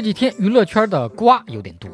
[0.00, 1.90] 这几天娱乐圈的瓜有点多，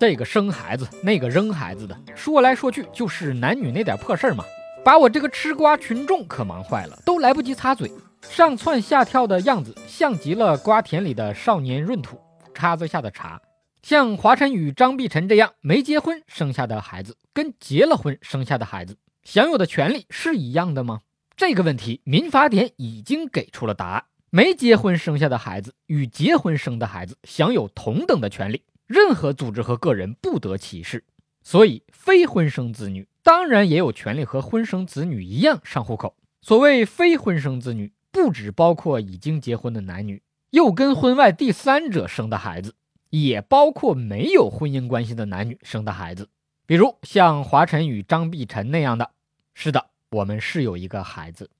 [0.00, 4.42] 这个生孩子，那个扔孩子的，说来说去就是男女那点破事儿嘛，
[4.82, 7.92] 把我这个吃瓜群众可忙坏了，都来不及擦嘴，
[8.22, 12.18] 上蹿下跳的样子像极了瓜田里的少年闰土，
[12.54, 13.38] 叉子下的茶。
[13.82, 21.02] 像华晨宇、张碧晨这样没结婚生下的孩子，跟结了婚生下的孩子享有的权利是一样的吗？
[21.36, 24.04] 这个问题，民法典已经给出了答案。
[24.34, 31.04] 没结婚生下的孩子与结婚生的孩子享有同等的权利，任何组织和个人不得歧视。
[31.42, 36.16] 所以，非婚生子女当然也有权利和婚生子女一样上户口。
[36.40, 42.74] 所谓非婚生子女，不只包括已经结婚的男女，又跟婚外第三者生的孩子，
[43.10, 46.30] 也包括没有婚姻关系的男女生的孩子。
[46.64, 49.10] 比如像华晨宇、张碧晨那样的。
[49.52, 51.50] 是的，我们是有一个孩子。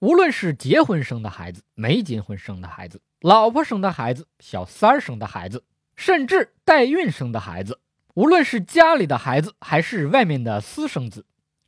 [0.00, 5.64] 无论是结婚生的孩子、没结婚生的孩子、老婆生的孩子、小三儿生的孩子，
[5.94, 7.80] 甚至代孕生的孩子，
[8.14, 11.26] 无论是家里的孩子还是外面的私生子，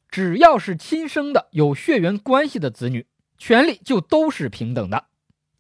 [0.09, 5.05] 只要是亲生的、有血缘关系的子女，权利就都是平等的。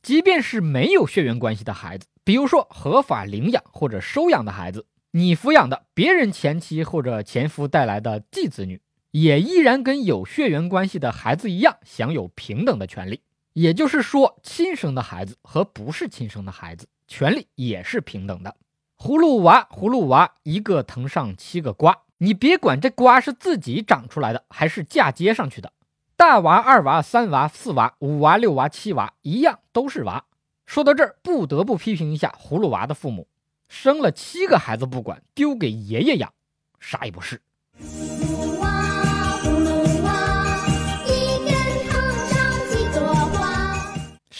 [0.02, 8.80] 即便是没有血缘关系的孩子，比如说合法领养或者收养的孩子，你抚养的别人前妻或者前夫带来的继子女。
[9.12, 13.20] 也依然跟有血缘关系的孩子一样享有平等的权利，
[13.52, 18.56] 也就是说，亲生的孩子和不是亲生的孩子权利也是平等的。
[18.96, 25.72] 葫芦娃，葫芦娃，一个藤上七个瓜，你别管这瓜是自己长出来的还是嫁接上去的，
[26.16, 30.24] 大娃、二娃、三娃、四娃、五娃、六娃、七娃一样都是娃。
[30.64, 33.28] 说到这儿，不得不批评一下葫芦娃的父母，
[33.68, 36.32] 生了七个孩子不管，丢给爷爷养，
[36.80, 37.42] 啥也不是。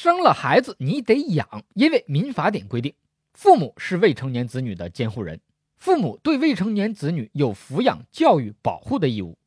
[0.03, 2.93] 生了孩子你得养，因为民法典规定，
[3.35, 5.41] 父母是未成年子女的监护人，
[5.77, 9.39] 父母对未成年子女有抚养、教育、保护的义务，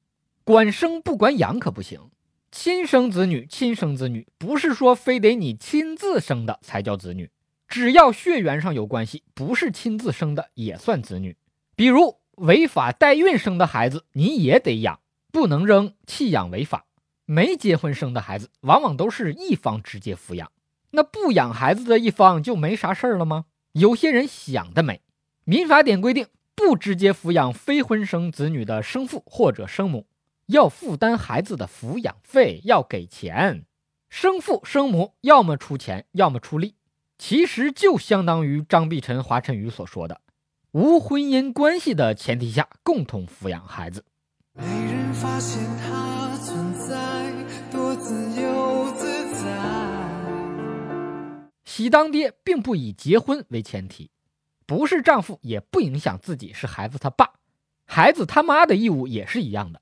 [0.45, 1.99] 管生不管养可不行。
[2.53, 7.29] 亲生子女，亲生子女不是说非得你亲自生的才叫子女，
[7.67, 11.35] 只要血缘上有关系，不是亲自生的也算子女。
[11.75, 15.01] 比如违法代孕生的孩子，你也得养，
[15.33, 16.85] 不能扔，弃养违法。
[17.27, 20.51] 没结婚生的孩子，往往都是一方直接抚养，
[20.95, 23.45] 那不养孩子的一方就没啥事儿了吗？
[23.73, 25.01] 有些人想得美，
[25.43, 30.07] 民法典规定，不直接抚养非婚生子女的生父或者生母，
[30.47, 33.65] 要负担孩子的抚养费，要给钱。
[34.09, 36.75] 生父生母要么出钱，要么出力，
[37.17, 40.21] 其实就相当于张碧晨、华晨宇所说的，
[40.71, 44.05] 无婚姻关系的前提下共同抚养孩子。
[44.53, 46.95] 没人发现他存在，
[47.69, 49.94] 多自由自在。
[51.65, 54.11] 喜当爹并不以结婚为前提，
[54.65, 57.33] 不是丈夫也不影响自己是孩子他爸，
[57.85, 59.81] 孩子他妈的义务也是一样的。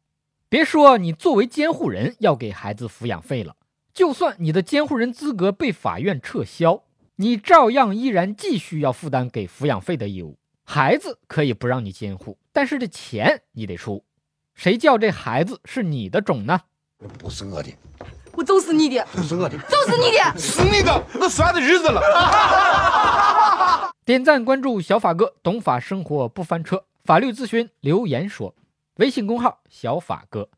[0.50, 3.56] 别说你作为监护人要给孩子抚养费了，
[3.94, 6.84] 就算你的监护人资格被法院撤销，
[7.18, 10.38] 你照样依然继续要负担给抚养费的义务。
[10.64, 14.06] 孩子可以不让你监护，但是这钱你得出。
[14.54, 16.62] 谁叫这孩子是你的种呢？
[17.20, 17.72] 不是我的，
[18.36, 22.02] 我揍死你的，不是我的，揍死你的，是你的，那算的日子了？
[24.04, 28.56] 点赞关注小法哥，懂法生活不翻车，法律咨询留言说，
[28.96, 30.50] 微信公号小法哥。